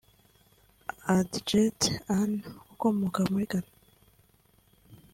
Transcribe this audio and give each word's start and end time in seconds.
Adjetey 1.15 1.95
Annan 2.15 2.33
ukomoka 2.73 3.19
muri 3.31 3.45
Ghana 3.51 3.71